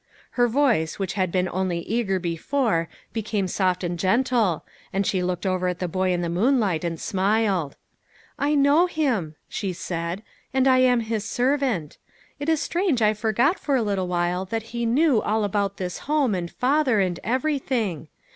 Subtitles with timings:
[0.31, 5.45] Her voice which had been only eager before, became soft and gentle, and she looked
[5.45, 7.75] over at the boy in the moonlight and smiled."
[8.49, 10.23] I know Him," she said,"
[10.55, 11.99] and I am His servant.
[12.39, 15.99] It is strange I forgot for a little while that He knew all about this
[16.09, 18.07] home, and father, and everything